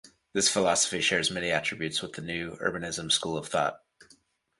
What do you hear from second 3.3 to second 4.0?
of thought.